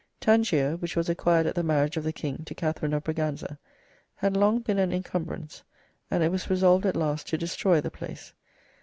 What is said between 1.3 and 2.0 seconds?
at the marriage